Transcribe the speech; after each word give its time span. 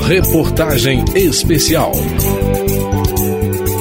Reportagem 0.00 1.04
Especial. 1.14 1.92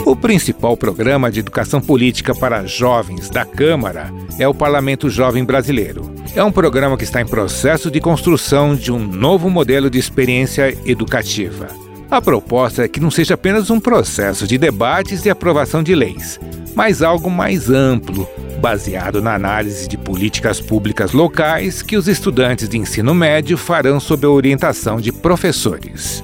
O 0.05 0.13
principal 0.13 0.75
programa 0.75 1.31
de 1.31 1.39
educação 1.39 1.79
política 1.79 2.35
para 2.35 2.65
jovens 2.65 3.29
da 3.29 3.45
Câmara 3.45 4.13
é 4.37 4.45
o 4.45 4.53
Parlamento 4.53 5.09
Jovem 5.09 5.45
Brasileiro. 5.45 6.13
É 6.35 6.43
um 6.43 6.51
programa 6.51 6.97
que 6.97 7.05
está 7.05 7.21
em 7.21 7.25
processo 7.25 7.89
de 7.89 8.01
construção 8.01 8.75
de 8.75 8.91
um 8.91 8.99
novo 8.99 9.49
modelo 9.49 9.89
de 9.89 9.97
experiência 9.97 10.77
educativa. 10.85 11.69
A 12.09 12.21
proposta 12.21 12.83
é 12.83 12.87
que 12.89 12.99
não 12.99 13.09
seja 13.09 13.35
apenas 13.35 13.69
um 13.69 13.79
processo 13.79 14.45
de 14.45 14.57
debates 14.57 15.23
e 15.23 15.29
aprovação 15.29 15.81
de 15.81 15.95
leis, 15.95 16.39
mas 16.75 17.01
algo 17.01 17.31
mais 17.31 17.69
amplo, 17.69 18.27
baseado 18.61 19.23
na 19.23 19.33
análise 19.33 19.87
de 19.87 19.97
políticas 19.97 20.61
públicas 20.61 21.13
locais 21.13 21.81
que 21.81 21.97
os 21.97 22.07
estudantes 22.07 22.69
de 22.69 22.77
ensino 22.77 23.13
médio 23.13 23.57
farão 23.57 23.99
sob 23.99 24.25
a 24.25 24.29
orientação 24.29 25.01
de 25.01 25.11
professores. 25.11 26.23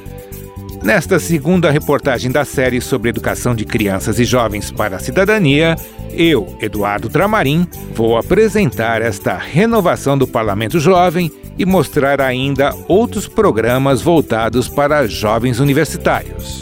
Nesta 0.83 1.19
segunda 1.19 1.71
reportagem 1.71 2.31
da 2.31 2.45
série 2.45 2.79
sobre 2.79 3.09
educação 3.09 3.55
de 3.55 3.65
crianças 3.65 4.19
e 4.19 4.23
jovens 4.23 4.69
para 4.69 4.97
a 4.97 4.99
cidadania, 4.99 5.75
eu, 6.11 6.55
Eduardo 6.61 7.09
Tramarim, 7.09 7.67
vou 7.95 8.15
apresentar 8.15 9.01
esta 9.01 9.35
renovação 9.35 10.15
do 10.15 10.27
Parlamento 10.27 10.79
Jovem 10.79 11.31
e 11.57 11.65
mostrar 11.65 12.21
ainda 12.21 12.73
outros 12.87 13.27
programas 13.27 13.99
voltados 13.99 14.69
para 14.69 15.07
jovens 15.07 15.59
universitários. 15.59 16.59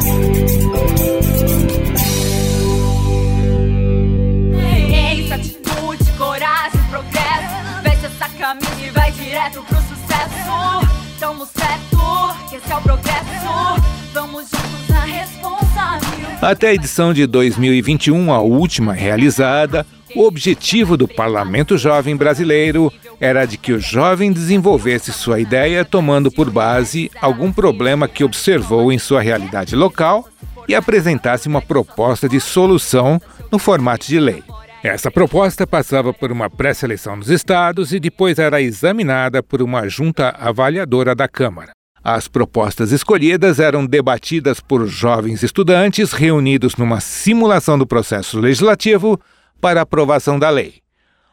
Até 16.42 16.68
a 16.68 16.74
edição 16.74 17.14
de 17.14 17.26
2021, 17.26 18.32
a 18.32 18.40
última 18.40 18.94
realizada, 18.94 19.86
o 20.16 20.26
objetivo 20.26 20.96
do 20.96 21.08
Parlamento 21.08 21.78
Jovem 21.78 22.16
Brasileiro 22.16 22.92
era 23.20 23.46
de 23.46 23.58
que 23.58 23.74
o 23.74 23.80
jovem 23.80 24.32
desenvolvesse 24.32 25.12
sua 25.12 25.40
ideia 25.40 25.84
tomando 25.84 26.32
por 26.32 26.50
base 26.50 27.12
algum 27.22 27.52
problema 27.52 28.08
que 28.08 28.24
observou 28.24 28.92
em 28.92 29.00
sua 29.00 29.22
realidade 29.22 29.76
local 29.76 30.28
e 30.68 30.76
apresentasse 30.76 31.48
uma 31.48 31.62
proposta 31.62 32.30
de 32.30 32.40
solução 32.40 33.22
no 33.52 33.60
formato 33.60 34.08
de 34.08 34.20
lei. 34.20 34.44
Essa 34.88 35.10
proposta 35.10 35.66
passava 35.66 36.14
por 36.14 36.32
uma 36.32 36.48
pré-seleção 36.48 37.16
nos 37.16 37.28
estados 37.28 37.92
e 37.92 38.00
depois 38.00 38.38
era 38.38 38.62
examinada 38.62 39.42
por 39.42 39.60
uma 39.60 39.90
junta 39.90 40.30
avaliadora 40.40 41.16
da 41.16 41.28
Câmara. 41.28 41.72
As 42.04 42.28
propostas 42.28 42.92
escolhidas 42.92 43.60
eram 43.60 43.84
debatidas 43.84 44.60
por 44.60 44.86
jovens 44.86 45.42
estudantes 45.42 46.12
reunidos 46.12 46.76
numa 46.76 47.00
simulação 47.00 47.80
do 47.80 47.88
processo 47.88 48.40
legislativo 48.40 49.20
para 49.60 49.82
aprovação 49.82 50.38
da 50.38 50.52
lei. 50.52 50.76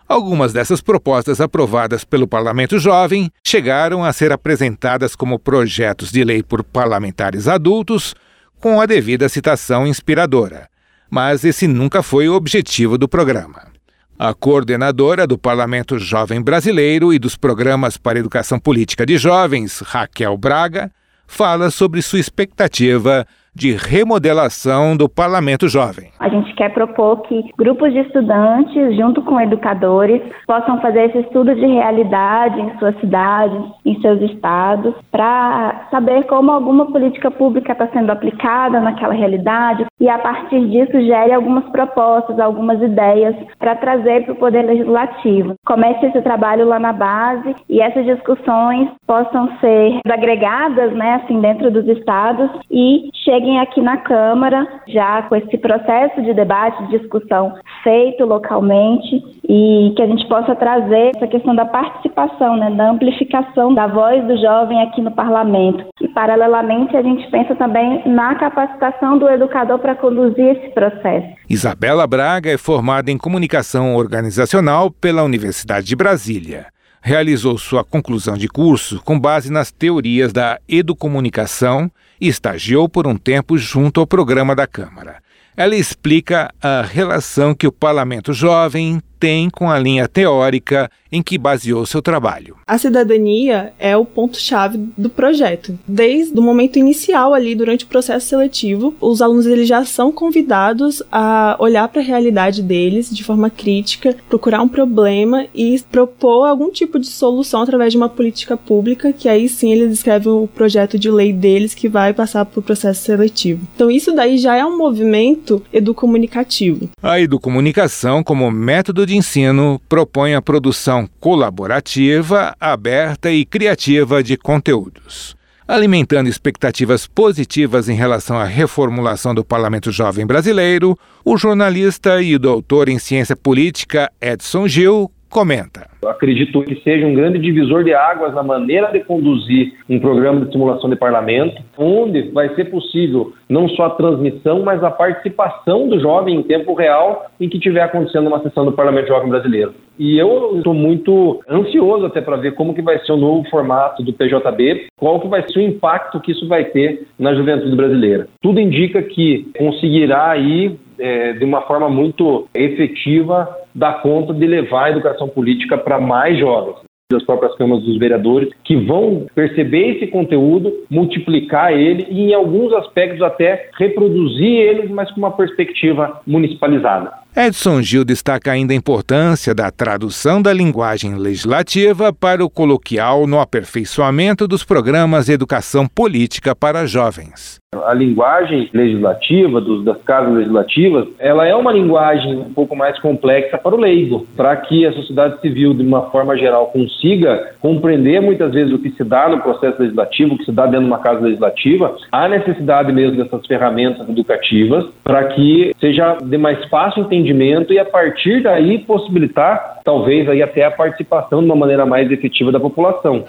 Algumas 0.09 0.55
dessas 0.55 0.81
propostas 0.81 1.39
aprovadas 1.39 2.05
pelo 2.07 2.27
Parlamento 2.27 2.79
Jovem 2.79 3.31
chegaram 3.47 4.03
a 4.03 4.15
ser 4.15 4.33
apresentadas 4.33 5.15
como 5.15 5.39
projetos 5.39 6.11
de 6.11 6.25
lei 6.25 6.43
por 6.43 6.65
parlamentares 6.65 7.47
adultos, 7.47 8.15
com 8.59 8.81
a 8.81 8.87
devida 8.87 9.29
citação 9.29 9.87
inspiradora. 9.87 10.72
Mas 11.15 11.45
esse 11.45 11.69
nunca 11.69 12.03
foi 12.03 12.27
o 12.27 12.33
objetivo 12.33 12.97
do 12.97 13.07
programa. 13.07 13.71
A 14.19 14.33
coordenadora 14.33 15.27
do 15.27 15.37
Parlamento 15.37 15.99
Jovem 15.99 16.41
Brasileiro 16.41 17.13
e 17.13 17.19
dos 17.19 17.37
Programas 17.37 17.99
para 17.99 18.19
Educação 18.19 18.59
Política 18.59 19.05
de 19.05 19.19
Jovens, 19.19 19.81
Raquel 19.81 20.39
Braga, 20.39 20.91
fala 21.27 21.71
sobre 21.71 22.01
sua 22.01 22.19
expectativa 22.19 23.27
de 23.55 23.73
remodelação 23.77 24.97
do 24.97 25.09
Parlamento 25.09 25.69
Jovem. 25.69 26.09
A 26.19 26.29
gente 26.29 26.55
quer 26.55 26.73
propor 26.73 27.21
que 27.23 27.51
grupos 27.59 27.93
de 27.93 28.01
estudantes, 28.01 28.97
junto 28.97 29.23
com 29.23 29.41
educadores, 29.41 30.23
possam 30.47 30.81
fazer 30.81 31.11
esse 31.11 31.19
estudo 31.19 31.55
de 31.55 31.67
realidade 31.67 32.61
em 32.61 32.79
suas 32.79 32.99
cidades, 32.99 33.63
em 33.85 34.01
seus 34.01 34.23
estados, 34.23 34.95
para 35.11 35.87
saber 35.91 36.25
como 36.25 36.51
alguma 36.51 36.87
política 36.87 37.31
pública 37.31 37.73
está 37.73 37.89
sendo 37.89 38.11
aplicada 38.11 38.81
naquela 38.81 39.13
realidade 39.13 39.85
e, 40.01 40.09
a 40.09 40.19
partir 40.19 40.67
disso, 40.69 40.93
gere 40.93 41.33
algumas 41.33 41.65
propostas, 41.71 42.39
algumas 42.39 42.81
ideias 42.81 43.37
para 43.59 43.77
trazer 43.77 44.25
para 44.25 44.33
o 44.33 44.37
Poder 44.37 44.63
Legislativo. 44.63 45.55
Comece 45.67 46.07
esse 46.07 46.23
trabalho 46.23 46.67
lá 46.67 46.79
na 46.79 46.93
base 46.93 47.55
e 47.69 47.83
essas 47.83 48.07
discussões 48.07 48.89
possam 49.07 49.49
ser 49.61 50.01
agregadas, 50.09 50.93
né, 50.95 51.21
assim, 51.23 51.41
dentro 51.41 51.71
dos 51.71 51.87
estados 51.87 52.51
e 52.71 53.11
cheguem 53.25 53.42
cheguem 53.43 53.59
aqui 53.59 53.81
na 53.81 53.97
Câmara, 53.97 54.67
já 54.87 55.23
com 55.23 55.35
esse 55.35 55.59
processo 55.59 56.23
de 56.23 56.33
debate, 56.33 56.87
de 56.87 56.99
discussão 56.99 57.55
feito 57.83 58.25
localmente 58.25 59.23
e 59.49 59.93
que 59.97 60.03
a 60.03 60.07
gente 60.07 60.27
possa 60.29 60.55
trazer 60.55 61.13
essa 61.17 61.27
questão 61.27 61.55
da 61.55 61.65
participação, 61.65 62.57
né, 62.57 62.71
da 62.71 62.91
amplificação 62.91 63.75
da 63.75 63.87
voz 63.87 64.25
do 64.27 64.37
jovem 64.41 64.81
aqui 64.83 65.01
no 65.01 65.11
parlamento. 65.11 65.85
E, 66.01 66.09
paralelamente, 66.09 66.97
a 66.97 67.03
gente 67.03 67.29
pensa 67.31 67.55
também 67.57 68.03
na 68.07 68.35
capacitação 68.37 69.19
do 69.19 69.29
educador 69.29 69.79
para 69.79 69.97
conduzir 69.97 70.57
esse 70.57 70.69
processo. 70.71 71.27
Isabela 71.51 72.07
Braga 72.07 72.51
é 72.51 72.57
formada 72.57 73.11
em 73.11 73.19
comunicação 73.19 73.97
organizacional 73.97 74.91
pela 74.91 75.25
Universidade 75.25 75.87
de 75.87 75.97
Brasília 75.97 76.67
realizou 77.05 77.59
sua 77.59 77.83
conclusão 77.83 78.37
de 78.39 78.47
curso 78.47 79.03
com 79.05 79.19
base 79.19 79.51
nas 79.51 79.73
teorias 79.73 80.33
da 80.33 80.61
educomunicação 80.69 81.91
e 82.23 82.29
estagiou 82.29 82.89
por 82.89 83.05
um 83.09 83.17
tempo 83.17 83.59
junto 83.59 83.99
ao 83.99 84.07
programa 84.07 84.55
da 84.55 84.65
Câmara. 84.65 85.21
Ela 85.57 85.75
explica 85.75 86.55
a 86.63 86.81
relação 86.81 87.53
que 87.53 87.67
o 87.67 87.73
Parlamento 87.73 88.33
Jovem 88.33 89.03
tem 89.23 89.49
com 89.49 89.71
a 89.71 89.79
linha 89.79 90.09
teórica 90.09 90.91
em 91.13 91.23
que 91.23 91.39
baseou 91.39 91.87
seu 91.87 92.03
trabalho. 92.03 92.57
A 92.67 92.77
cidadania 92.77 93.73
é 93.79 93.97
o 93.97 94.05
ponto-chave 94.05 94.79
do 94.97 95.11
projeto. 95.11 95.79
Desde 95.87 96.37
o 96.37 96.43
momento 96.43 96.79
inicial 96.79 97.35
ali 97.35 97.55
durante 97.55 97.85
o 97.85 97.89
processo 97.89 98.27
seletivo, 98.27 98.95
os 99.01 99.21
alunos 99.21 99.47
eles 99.47 99.69
já 99.69 99.85
são 99.85 100.11
convidados 100.11 101.03
a 101.13 101.55
olhar 101.61 101.87
para 101.89 102.01
a 102.01 102.05
realidade 102.05 102.63
deles 102.63 103.15
de 103.15 103.23
forma 103.23 103.51
crítica, 103.51 104.17
procurar 104.29 104.63
um 104.63 104.69
problema 104.69 105.47
e 105.55 105.79
propor 105.93 106.47
algum 106.47 106.71
tipo 106.71 106.99
de 106.99 107.07
solução 107.07 107.63
através 107.63 107.93
de 107.93 107.99
uma 107.99 108.09
política 108.09 108.57
pública, 108.57 109.13
que 109.13 109.29
aí 109.29 109.49
sim 109.49 109.71
eles 109.71 109.93
escrevem 109.93 110.33
o 110.33 110.49
projeto 110.49 110.99
de 110.99 111.11
lei 111.11 111.33
deles 111.33 111.75
que 111.75 111.89
vai 111.89 112.15
passar 112.15 112.47
para 112.47 112.59
o 112.59 112.63
processo 112.63 113.03
seletivo. 113.03 113.69
Então 113.77 113.91
isso 113.91 114.13
daí 114.13 114.39
já 114.39 114.57
é 114.57 114.65
um 114.65 114.79
movimento 114.79 115.63
educomunicativo. 115.73 116.89
A 117.03 117.21
educomunicação 117.21 118.25
como 118.25 118.51
método 118.51 119.05
de 119.05 119.12
de 119.13 119.17
ensino 119.17 119.79
propõe 119.91 120.35
a 120.35 120.41
produção 120.41 121.07
colaborativa, 121.21 122.57
aberta 122.59 123.31
e 123.31 123.45
criativa 123.45 124.23
de 124.23 124.39
conteúdos. 124.39 125.37
Alimentando 125.69 126.29
expectativas 126.29 127.07
positivas 127.07 127.91
em 127.91 127.95
relação 127.95 128.39
à 128.39 128.45
reformulação 128.45 129.35
do 129.35 129.45
Parlamento 129.45 129.93
Jovem 129.93 130.27
Brasileiro, 130.27 130.99
o 131.25 131.37
jornalista 131.37 132.23
e 132.23 132.39
doutor 132.39 132.89
em 132.89 132.99
ciência 132.99 133.37
política 133.37 134.11
Edson 134.21 134.67
Gil 134.67 135.11
comenta. 135.33 135.89
Eu 136.03 136.11
acredito 136.11 136.63
que 136.63 136.77
seja 136.83 137.07
um 137.07 137.15
grande 137.15 137.39
divisor 137.39 137.83
de 137.83 137.95
águas 137.95 138.35
na 138.35 138.43
maneira 138.43 138.93
de 138.93 139.01
conduzir 139.01 139.73
um 139.89 139.99
programa 139.99 140.45
de 140.45 140.53
simulação 140.53 140.91
de 140.91 140.97
parlamento, 140.97 141.63
onde 141.79 142.31
vai 142.31 142.55
ser 142.55 142.67
possível 142.67 143.33
não 143.49 143.69
só 143.69 143.87
a 143.87 143.91
transmissão, 143.91 144.63
mas 144.63 144.85
a 144.85 144.91
participação 144.91 145.89
do 145.89 145.99
jovem 145.99 146.37
em 146.37 146.43
tempo 146.43 146.75
real 146.75 147.31
em 147.41 147.49
que 147.49 147.57
estiver 147.57 147.83
acontecendo 147.83 148.27
uma 148.27 148.43
sessão 148.43 148.65
do 148.65 148.73
Parlamento 148.73 149.09
Jovem 149.09 149.31
Brasileiro. 149.31 149.75
E 149.99 150.19
eu 150.19 150.57
estou 150.57 150.75
muito 150.75 151.41
ansioso 151.49 152.07
até 152.07 152.21
para 152.21 152.37
ver 152.37 152.55
como 152.55 152.75
que 152.75 152.83
vai 152.83 152.99
ser 153.01 153.13
o 153.13 153.17
novo 153.17 153.49
formato 153.49 154.03
do 154.03 154.13
PJB, 154.13 154.87
qual 154.97 155.21
que 155.21 155.29
vai 155.29 155.47
ser 155.49 155.59
o 155.59 155.63
impacto 155.63 156.21
que 156.21 156.33
isso 156.33 156.49
vai 156.49 156.65
ter 156.65 157.07
na 157.19 157.35
juventude 157.35 157.77
brasileira. 157.77 158.27
Tudo 158.41 158.59
indica 158.59 159.03
que 159.03 159.51
conseguirá 159.57 160.31
aí 160.31 160.77
é, 161.03 161.33
de 161.33 161.45
uma 161.45 161.63
forma 161.63 161.89
muito 161.89 162.47
efetiva 162.55 163.49
dar 163.75 164.01
conta 164.03 164.33
de 164.33 164.47
levar 164.47 164.85
a 164.85 164.91
educação 164.91 165.29
política 165.29 165.77
para 165.77 166.01
mais 166.01 166.39
jovens 166.39 166.77
das 167.11 167.25
próprias 167.25 167.55
câmaras 167.57 167.85
dos 167.85 167.99
vereadores, 167.99 168.49
que 168.65 168.75
vão 168.75 169.27
perceber 169.35 169.97
esse 169.97 170.07
conteúdo, 170.07 170.73
multiplicar 170.89 171.71
ele 171.73 172.07
e, 172.09 172.31
em 172.31 172.35
alguns 172.35 172.73
aspectos, 172.73 173.21
até 173.21 173.69
reproduzir 173.79 174.49
ele, 174.49 174.89
mas 174.89 175.11
com 175.11 175.19
uma 175.19 175.31
perspectiva 175.31 176.23
municipalizada. 176.27 177.22
Edson 177.35 177.81
Gil 177.81 178.05
destaca 178.05 178.53
ainda 178.53 178.75
a 178.75 178.77
importância 178.77 179.55
da 179.55 179.71
tradução 179.71 180.43
da 180.43 180.53
linguagem 180.53 181.15
legislativa 181.15 182.13
para 182.13 182.45
o 182.45 182.51
coloquial 182.51 183.27
no 183.27 183.41
aperfeiçoamento 183.41 184.47
dos 184.47 184.63
programas 184.63 185.25
de 185.25 185.33
educação 185.33 185.89
política 185.89 186.55
para 186.55 186.87
jovens. 186.87 187.63
A 187.87 187.95
linguagem 187.95 188.69
legislativa, 188.75 189.59
dos, 189.59 189.83
das 189.83 189.97
casas 190.03 190.35
legislativas, 190.35 191.09
ela 191.19 191.49
é 191.49 191.55
uma 191.55 191.73
linguagem 191.73 192.37
um 192.37 192.53
pouco 192.53 192.77
mais 192.77 192.99
complexa 192.99 193.57
para 193.57 193.75
o 193.75 193.81
leigo, 193.81 194.27
para 194.37 194.55
que 194.57 194.85
a 194.85 194.93
sociedade 194.93 195.41
civil, 195.41 195.73
de 195.73 195.83
uma 195.83 196.11
forma 196.11 196.37
geral, 196.37 196.67
consiga 196.67 197.55
compreender 197.61 198.21
muitas 198.21 198.53
vezes 198.53 198.75
o 198.75 198.79
que 198.79 198.91
se 198.91 199.03
dá 199.03 199.27
no 199.27 199.41
processo 199.41 199.81
legislativo, 199.81 200.35
o 200.35 200.39
que 200.39 200.45
se 200.45 200.53
dá 200.53 200.67
dentro 200.67 200.81
de 200.81 200.87
uma 200.89 200.99
casa 200.99 201.21
legislativa, 201.21 201.97
há 202.13 202.29
necessidade 202.29 202.93
mesmo 202.93 203.17
dessas 203.17 203.47
ferramentas 203.47 204.07
educativas 204.07 204.85
para 205.03 205.25
que 205.29 205.75
seja 205.81 206.19
de 206.23 206.37
mais 206.37 206.63
fácil 206.67 207.07
entendimento 207.23 207.73
e, 207.73 207.79
a 207.79 207.85
partir 207.85 208.43
daí, 208.43 208.81
possibilitar, 208.81 209.81
talvez, 209.85 210.29
aí 210.29 210.43
até 210.43 210.65
a 210.65 210.71
participação 210.71 211.41
de 211.41 211.47
uma 211.47 211.57
maneira 211.57 211.87
mais 211.87 212.11
efetiva 212.11 212.51
da 212.51 212.59
população. 212.59 213.25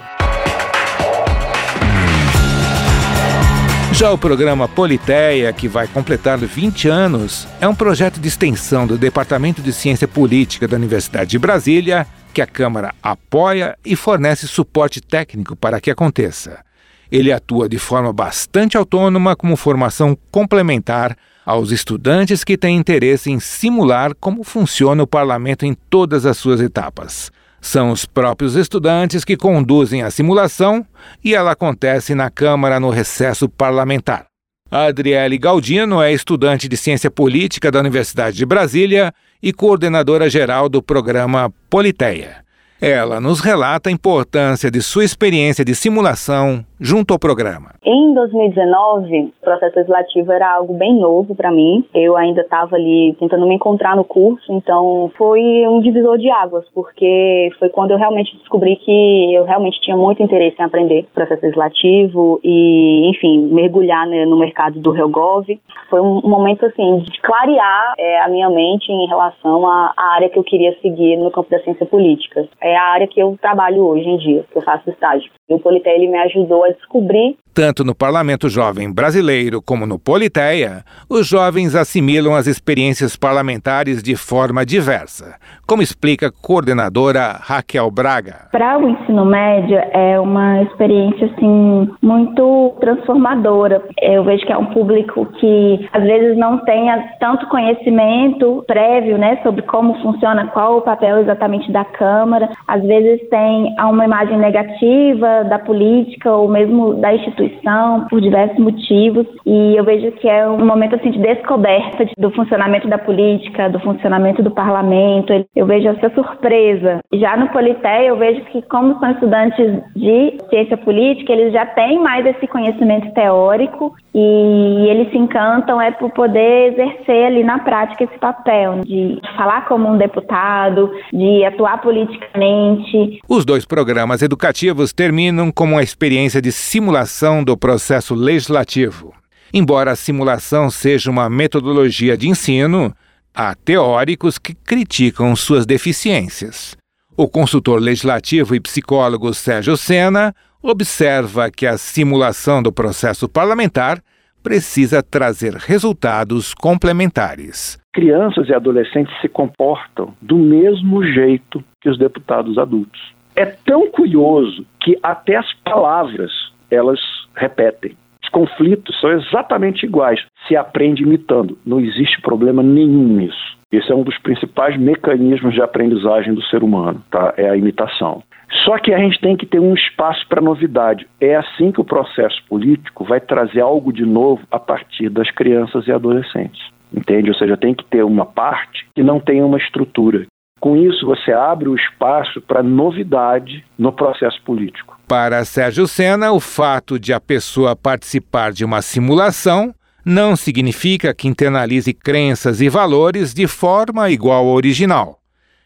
Já 3.92 4.10
o 4.10 4.18
programa 4.18 4.66
Politeia, 4.66 5.52
que 5.52 5.68
vai 5.68 5.86
completar 5.86 6.36
20 6.36 6.88
anos, 6.88 7.46
é 7.60 7.68
um 7.68 7.74
projeto 7.74 8.18
de 8.18 8.26
extensão 8.26 8.88
do 8.88 8.98
Departamento 8.98 9.62
de 9.62 9.72
Ciência 9.72 10.08
Política 10.08 10.66
da 10.66 10.76
Universidade 10.76 11.30
de 11.30 11.38
Brasília, 11.38 12.04
que 12.32 12.42
a 12.42 12.46
Câmara 12.46 12.92
apoia 13.00 13.76
e 13.86 13.94
fornece 13.94 14.48
suporte 14.48 15.00
técnico 15.00 15.54
para 15.54 15.80
que 15.80 15.92
aconteça. 15.92 16.64
Ele 17.10 17.30
atua 17.30 17.68
de 17.68 17.78
forma 17.78 18.12
bastante 18.12 18.76
autônoma 18.76 19.36
como 19.36 19.56
formação 19.56 20.18
complementar 20.32 21.16
aos 21.44 21.70
estudantes 21.70 22.42
que 22.42 22.56
têm 22.56 22.76
interesse 22.76 23.30
em 23.30 23.38
simular 23.38 24.14
como 24.18 24.42
funciona 24.42 25.02
o 25.02 25.06
parlamento 25.06 25.66
em 25.66 25.74
todas 25.74 26.24
as 26.24 26.36
suas 26.36 26.60
etapas. 26.60 27.30
São 27.60 27.90
os 27.90 28.04
próprios 28.04 28.56
estudantes 28.56 29.24
que 29.24 29.36
conduzem 29.36 30.02
a 30.02 30.10
simulação 30.10 30.86
e 31.24 31.34
ela 31.34 31.52
acontece 31.52 32.14
na 32.14 32.30
Câmara 32.30 32.78
no 32.78 32.90
recesso 32.90 33.48
parlamentar. 33.48 34.26
Adriele 34.70 35.38
Galdino 35.38 36.02
é 36.02 36.12
estudante 36.12 36.68
de 36.68 36.76
Ciência 36.76 37.10
Política 37.10 37.70
da 37.70 37.80
Universidade 37.80 38.36
de 38.36 38.44
Brasília 38.44 39.14
e 39.42 39.52
coordenadora 39.52 40.28
geral 40.28 40.68
do 40.68 40.82
programa 40.82 41.52
Politeia. 41.70 42.44
Ela 42.80 43.20
nos 43.20 43.40
relata 43.40 43.88
a 43.88 43.92
importância 43.92 44.70
de 44.70 44.82
sua 44.82 45.04
experiência 45.04 45.64
de 45.64 45.74
simulação 45.74 46.66
junto 46.84 47.14
ao 47.14 47.18
programa. 47.18 47.70
Em 47.82 48.12
2019, 48.12 49.32
o 49.40 49.44
processo 49.44 49.74
legislativo 49.76 50.30
era 50.30 50.54
algo 50.54 50.74
bem 50.74 50.94
novo 50.94 51.34
para 51.34 51.50
mim. 51.50 51.82
Eu 51.94 52.14
ainda 52.14 52.42
estava 52.42 52.76
ali 52.76 53.16
tentando 53.18 53.46
me 53.46 53.54
encontrar 53.54 53.96
no 53.96 54.04
curso, 54.04 54.52
então 54.52 55.10
foi 55.16 55.40
um 55.66 55.80
divisor 55.80 56.18
de 56.18 56.30
águas, 56.30 56.66
porque 56.74 57.50
foi 57.58 57.70
quando 57.70 57.92
eu 57.92 57.96
realmente 57.96 58.36
descobri 58.36 58.76
que 58.76 59.34
eu 59.34 59.44
realmente 59.44 59.80
tinha 59.80 59.96
muito 59.96 60.22
interesse 60.22 60.60
em 60.60 60.64
aprender 60.64 61.06
processo 61.14 61.42
legislativo 61.42 62.38
e, 62.44 63.08
enfim, 63.08 63.48
mergulhar 63.50 64.06
né, 64.06 64.26
no 64.26 64.38
mercado 64.38 64.78
do 64.78 64.90
RealGov. 64.90 65.46
Foi 65.88 66.00
um 66.02 66.20
momento 66.22 66.66
assim 66.66 66.98
de 66.98 67.20
clarear 67.22 67.94
é, 67.98 68.20
a 68.20 68.28
minha 68.28 68.50
mente 68.50 68.92
em 68.92 69.06
relação 69.06 69.66
à, 69.66 69.94
à, 69.96 70.14
área 70.16 70.28
que 70.28 70.38
eu 70.38 70.44
queria 70.44 70.76
seguir 70.82 71.16
no 71.16 71.30
campo 71.30 71.50
da 71.50 71.60
ciência 71.60 71.86
política. 71.86 72.46
É 72.60 72.76
a 72.76 72.84
área 72.84 73.06
que 73.06 73.20
eu 73.20 73.38
trabalho 73.40 73.86
hoje 73.86 74.06
em 74.06 74.18
dia, 74.18 74.44
que 74.52 74.58
eu 74.58 74.62
faço 74.62 74.90
estágio. 74.90 75.30
E 75.48 75.54
o 75.54 75.58
Polité 75.60 75.94
ele 75.94 76.08
me 76.08 76.18
ajudou 76.18 76.64
a 76.64 76.70
descobrir 76.70 77.36
tanto 77.54 77.84
no 77.84 77.94
Parlamento 77.94 78.48
Jovem 78.48 78.92
Brasileiro 78.92 79.62
como 79.62 79.86
no 79.86 79.96
Politeia, 79.96 80.82
os 81.08 81.24
jovens 81.24 81.76
assimilam 81.76 82.34
as 82.34 82.48
experiências 82.48 83.16
parlamentares 83.16 84.02
de 84.02 84.16
forma 84.16 84.66
diversa, 84.66 85.36
como 85.64 85.80
explica 85.80 86.26
a 86.26 86.32
coordenadora 86.32 87.38
Raquel 87.40 87.88
Braga. 87.92 88.48
Para 88.50 88.76
o 88.78 88.88
ensino 88.88 89.24
médio 89.24 89.78
é 89.92 90.18
uma 90.18 90.62
experiência 90.62 91.26
assim 91.26 91.88
muito 92.02 92.74
transformadora. 92.80 93.84
Eu 94.02 94.24
vejo 94.24 94.44
que 94.44 94.52
é 94.52 94.58
um 94.58 94.66
público 94.66 95.24
que 95.38 95.88
às 95.92 96.02
vezes 96.02 96.36
não 96.36 96.58
tenha 96.64 97.14
tanto 97.20 97.46
conhecimento 97.46 98.64
prévio, 98.66 99.16
né, 99.16 99.38
sobre 99.44 99.62
como 99.62 99.94
funciona, 100.02 100.48
qual 100.48 100.78
o 100.78 100.82
papel 100.82 101.18
exatamente 101.18 101.70
da 101.70 101.84
Câmara. 101.84 102.50
Às 102.66 102.82
vezes 102.82 103.28
tem 103.28 103.76
uma 103.78 104.04
imagem 104.04 104.38
negativa 104.38 105.33
da 105.42 105.58
política 105.58 106.30
ou 106.30 106.48
mesmo 106.48 106.94
da 106.94 107.14
instituição 107.14 108.06
por 108.08 108.20
diversos 108.20 108.58
motivos 108.58 109.26
e 109.44 109.76
eu 109.76 109.84
vejo 109.84 110.12
que 110.12 110.28
é 110.28 110.48
um 110.48 110.64
momento 110.64 110.94
assim 110.94 111.10
de 111.10 111.18
descoberta 111.18 112.06
do 112.16 112.30
funcionamento 112.30 112.88
da 112.88 112.98
política, 112.98 113.68
do 113.68 113.80
funcionamento 113.80 114.42
do 114.42 114.50
parlamento. 114.50 115.32
Eu 115.54 115.66
vejo 115.66 115.88
essa 115.88 116.10
surpresa. 116.14 117.00
Já 117.12 117.36
no 117.36 117.48
Polité 117.48 118.08
eu 118.08 118.16
vejo 118.16 118.42
que 118.46 118.62
como 118.62 118.98
são 118.98 119.10
estudantes 119.10 119.82
de 119.94 120.38
ciência 120.48 120.76
política, 120.76 121.32
eles 121.32 121.52
já 121.52 121.66
têm 121.66 122.00
mais 122.00 122.24
esse 122.26 122.46
conhecimento 122.46 123.12
teórico 123.14 123.94
e 124.14 124.86
eles 124.88 125.10
se 125.10 125.18
encantam 125.18 125.80
é 125.80 125.90
por 125.90 126.10
poder 126.10 126.72
exercer 126.72 127.26
ali 127.26 127.42
na 127.42 127.58
prática 127.58 128.04
esse 128.04 128.18
papel 128.18 128.80
de 128.84 129.18
falar 129.36 129.66
como 129.66 129.88
um 129.88 129.96
deputado, 129.96 130.90
de 131.12 131.44
atuar 131.44 131.80
politicamente. 131.80 133.20
Os 133.28 133.44
dois 133.44 133.64
programas 133.64 134.22
educativos 134.22 134.92
terminam 134.92 135.23
com 135.52 135.64
uma 135.64 135.82
experiência 135.82 136.40
de 136.40 136.50
simulação 136.50 137.42
do 137.42 137.56
processo 137.56 138.14
legislativo. 138.14 139.14
Embora 139.52 139.92
a 139.92 139.96
simulação 139.96 140.70
seja 140.70 141.10
uma 141.10 141.30
metodologia 141.30 142.16
de 142.16 142.28
ensino, 142.28 142.92
há 143.34 143.54
teóricos 143.54 144.38
que 144.38 144.54
criticam 144.54 145.34
suas 145.36 145.64
deficiências. 145.64 146.76
O 147.16 147.28
consultor 147.28 147.80
legislativo 147.80 148.54
e 148.54 148.60
psicólogo 148.60 149.32
Sérgio 149.32 149.76
Sena 149.76 150.34
observa 150.60 151.50
que 151.50 151.66
a 151.66 151.78
simulação 151.78 152.62
do 152.62 152.72
processo 152.72 153.28
parlamentar 153.28 154.02
precisa 154.42 155.02
trazer 155.02 155.54
resultados 155.54 156.52
complementares. 156.52 157.78
Crianças 157.92 158.48
e 158.48 158.54
adolescentes 158.54 159.14
se 159.20 159.28
comportam 159.28 160.14
do 160.20 160.36
mesmo 160.36 161.02
jeito 161.04 161.64
que 161.80 161.88
os 161.88 161.98
deputados 161.98 162.58
adultos. 162.58 163.00
É 163.36 163.46
tão 163.46 163.90
curioso 163.90 164.66
que 164.84 164.98
até 165.02 165.36
as 165.36 165.50
palavras 165.64 166.30
elas 166.70 167.00
repetem. 167.34 167.96
Os 168.22 168.28
conflitos 168.28 169.00
são 169.00 169.10
exatamente 169.12 169.84
iguais. 169.84 170.20
Se 170.46 170.54
aprende 170.54 171.02
imitando. 171.02 171.58
Não 171.64 171.80
existe 171.80 172.20
problema 172.20 172.62
nenhum 172.62 173.16
nisso. 173.16 173.54
Esse 173.72 173.90
é 173.90 173.94
um 173.94 174.02
dos 174.02 174.18
principais 174.18 174.76
mecanismos 174.76 175.54
de 175.54 175.62
aprendizagem 175.62 176.34
do 176.34 176.42
ser 176.42 176.62
humano, 176.62 177.02
tá? 177.10 177.34
É 177.36 177.48
a 177.48 177.56
imitação. 177.56 178.22
Só 178.64 178.78
que 178.78 178.92
a 178.92 178.98
gente 178.98 179.20
tem 179.20 179.36
que 179.36 179.46
ter 179.46 179.58
um 179.58 179.74
espaço 179.74 180.26
para 180.28 180.40
novidade. 180.40 181.06
É 181.20 181.34
assim 181.34 181.72
que 181.72 181.80
o 181.80 181.84
processo 181.84 182.42
político 182.48 183.04
vai 183.04 183.20
trazer 183.20 183.60
algo 183.60 183.92
de 183.92 184.04
novo 184.04 184.42
a 184.50 184.58
partir 184.58 185.08
das 185.08 185.30
crianças 185.30 185.86
e 185.88 185.92
adolescentes. 185.92 186.62
Entende? 186.92 187.30
Ou 187.30 187.36
seja, 187.36 187.56
tem 187.56 187.74
que 187.74 187.84
ter 187.86 188.04
uma 188.04 188.24
parte 188.24 188.86
que 188.94 189.02
não 189.02 189.18
tenha 189.18 189.44
uma 189.44 189.58
estrutura. 189.58 190.26
Com 190.64 190.78
isso, 190.78 191.04
você 191.04 191.30
abre 191.30 191.68
o 191.68 191.74
espaço 191.74 192.40
para 192.40 192.62
novidade 192.62 193.62
no 193.78 193.92
processo 193.92 194.40
político. 194.46 194.98
Para 195.06 195.44
Sérgio 195.44 195.86
Sena, 195.86 196.32
o 196.32 196.40
fato 196.40 196.98
de 196.98 197.12
a 197.12 197.20
pessoa 197.20 197.76
participar 197.76 198.50
de 198.50 198.64
uma 198.64 198.80
simulação 198.80 199.74
não 200.02 200.34
significa 200.34 201.12
que 201.12 201.28
internalize 201.28 201.92
crenças 201.92 202.62
e 202.62 202.70
valores 202.70 203.34
de 203.34 203.46
forma 203.46 204.08
igual 204.08 204.46
ao 204.46 204.54
original. 204.54 205.18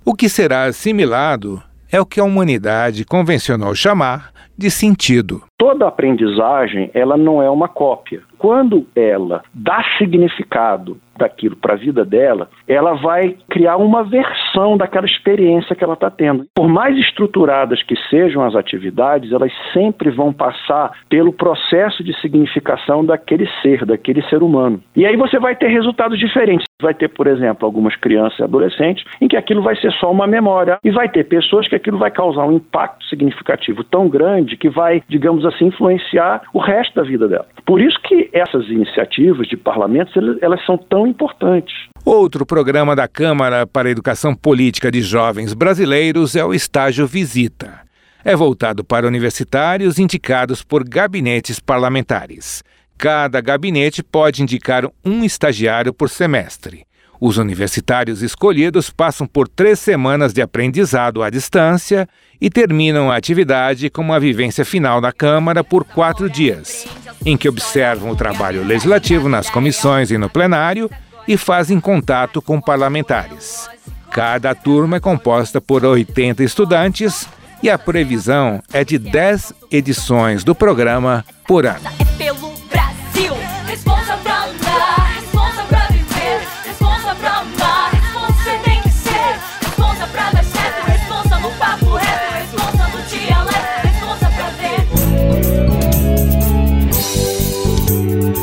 O 0.05 0.17
que 0.17 0.29
será 0.29 0.65
assimilado 0.65 1.63
é 1.93 2.01
o 2.01 2.05
que 2.05 2.19
a 2.19 2.25
humanidade 2.25 3.05
convencionou 3.05 3.77
chamar 3.77 4.33
de 4.59 4.69
sentido. 4.69 5.48
Toda 5.59 5.89
aprendizagem, 5.89 6.89
ela 6.95 7.17
não 7.17 7.43
é 7.43 7.51
uma 7.51 7.67
cópia. 7.67 8.21
Quando 8.39 8.87
ela 8.95 9.43
dá 9.53 9.83
significado 9.99 10.97
daquilo 11.19 11.57
para 11.57 11.75
a 11.75 11.77
vida 11.77 12.05
dela, 12.05 12.49
ela 12.69 12.95
vai 12.95 13.37
criar 13.51 13.77
uma 13.77 14.05
versão 14.05 14.77
daquela 14.77 15.05
experiência 15.05 15.75
que 15.75 15.83
ela 15.83 15.95
está 15.95 16.09
tendo. 16.09 16.47
Por 16.55 16.69
mais 16.69 16.97
estruturadas 16.97 17.83
que 17.83 17.97
sejam 18.09 18.45
as 18.45 18.55
atividades, 18.55 19.33
elas 19.33 19.53
sempre 19.73 20.11
vão 20.11 20.33
passar 20.33 20.93
pelo 21.09 21.33
processo 21.33 22.05
de 22.05 22.15
significação 22.21 23.05
daquele 23.05 23.49
ser, 23.61 23.85
daquele 23.85 24.23
ser 24.29 24.43
humano. 24.45 24.81
E 24.95 25.05
aí 25.05 25.17
você 25.17 25.41
vai 25.41 25.57
ter 25.57 25.67
resultados 25.67 26.19
diferentes. 26.19 26.69
Vai 26.81 26.95
ter, 26.95 27.09
por 27.09 27.27
exemplo, 27.27 27.67
algumas 27.67 27.97
crianças 27.97 28.39
e 28.39 28.45
adolescentes 28.45 29.05
em 29.21 29.27
que 29.27 29.37
aquilo 29.37 29.61
vai 29.61 29.75
ser 29.75 29.91
só 29.95 30.13
uma 30.13 30.29
memória, 30.29 30.79
e 30.85 30.93
vai 30.93 31.09
ter 31.09 31.25
pessoas 31.25 31.67
que 31.67 31.75
aquilo 31.75 31.99
vai 31.99 32.13
causar 32.13 32.45
um 32.45 32.53
impacto 32.53 33.05
significativo 33.07 33.83
tão 33.83 34.09
grande 34.09 34.57
que 34.57 34.69
vai, 34.69 35.03
digamos 35.09 35.45
assim, 35.49 35.67
influenciar 35.67 36.43
o 36.53 36.61
resto 36.61 36.95
da 36.95 37.03
vida 37.03 37.29
dela. 37.29 37.47
Por 37.67 37.81
isso 37.81 37.99
que 38.03 38.31
essas 38.33 38.67
iniciativas 38.69 39.47
de 39.49 39.57
parlamentos, 39.57 40.15
elas 40.41 40.65
são 40.65 40.77
tão 40.79 41.07
importantes. 41.07 41.75
Outro 42.05 42.47
programa 42.47 42.97
da 42.97 43.07
Câmara 43.07 43.67
para 43.67 43.89
a 43.89 43.91
Educação 43.91 44.35
Política 44.35 44.91
de 44.91 45.03
Jovens 45.03 45.55
Brasileiros 45.55 46.37
é 46.37 46.45
o 46.45 46.55
Estágio 46.55 47.07
Visita. 47.07 47.81
É 48.25 48.35
voltado 48.35 48.85
para 48.85 49.07
universitários 49.07 49.99
indicados 49.99 50.63
por 50.63 50.87
gabinetes 50.87 51.61
parlamentares. 51.61 52.63
Cada 52.97 53.41
gabinete 53.41 54.03
pode 54.03 54.43
indicar 54.43 54.85
um 55.05 55.23
estagiário 55.23 55.95
por 55.95 56.11
semestre. 56.11 56.88
Os 57.21 57.37
universitários 57.37 58.23
escolhidos 58.23 58.91
passam 58.91 59.27
por 59.27 59.49
três 59.49 59.81
semanas 59.81 60.33
de 60.33 60.41
aprendizado 60.41 61.23
à 61.23 61.31
distância 61.31 62.09
e 62.41 62.49
terminam 62.49 63.11
a 63.11 63.17
atividade 63.17 63.91
com 63.91 64.03
uma 64.03 64.21
vivência 64.21 64.65
final 64.65 65.01
na 65.01 65.11
Câmara 65.11 65.65
por 65.65 65.85
quatro 65.85 66.31
dias, 66.31 66.87
em 67.27 67.37
que 67.37 67.49
observam 67.49 68.11
o 68.11 68.17
trabalho 68.17 68.65
legislativo 68.65 69.29
nas 69.29 69.51
comissões 69.51 70.13
e 70.13 70.19
no 70.19 70.31
plenário 70.31 70.89
e 71.27 71.37
fazem 71.37 71.81
contato 71.81 72.41
com 72.41 72.61
parlamentares. 72.61 73.69
Cada 74.13 74.55
turma 74.55 74.99
é 74.99 75.01
composta 75.01 75.61
por 75.61 75.85
80 75.85 76.45
estudantes 76.45 77.29
e 77.63 77.69
a 77.69 77.77
previsão 77.77 78.63
é 78.73 78.85
de 78.85 78.97
10 78.97 79.53
edições 79.73 80.45
do 80.45 80.55
programa 80.55 81.25
por 81.47 81.67
ano. 81.67 81.98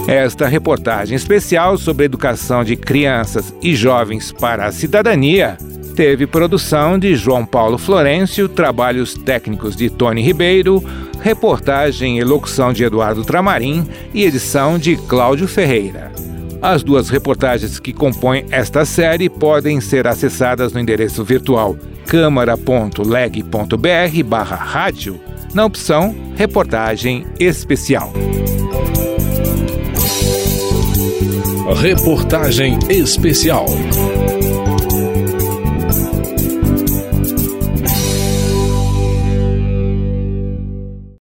Esta 0.08 0.48
reportagem 0.48 1.16
especial 1.16 1.80
sobre 1.80 2.06
educação 2.06 2.64
de 2.64 2.76
crianças 2.76 3.54
e 3.62 3.76
jovens 3.76 4.32
para 4.32 4.68
a 4.68 4.72
cidadania 4.72 5.58
teve 5.96 6.28
produção 6.28 7.00
de 7.00 7.16
João 7.16 7.46
Paulo 7.46 7.78
Florencio, 7.78 8.48
trabalhos 8.48 9.16
técnicos 9.16 9.76
de 9.76 9.90
Tony 9.90 10.22
Ribeiro, 10.22 10.84
reportagem 11.22 12.20
e 12.20 12.24
locução 12.24 12.72
de 12.72 12.84
Eduardo 12.84 13.24
Tramarim 13.24 13.88
e 14.14 14.24
edição 14.24 14.78
de 14.78 14.96
Cláudio 14.96 15.48
Ferreira. 15.48 16.12
As 16.62 16.84
duas 16.84 17.10
reportagens 17.10 17.80
que 17.80 17.94
compõem 17.94 18.46
esta 18.52 18.86
série 18.86 19.30
podem 19.30 19.82
ser 19.82 20.06
acessadas 20.06 20.74
no 20.74 20.80
endereço 20.80 21.24
virtual 21.24 21.76
câmara.leg.br 22.06 24.24
barra 24.26 24.56
rádio, 24.56 25.20
na 25.54 25.66
opção 25.66 26.16
Reportagem 26.36 27.26
Especial. 27.40 28.14
Reportagem 31.68 32.78
especial. 32.90 33.66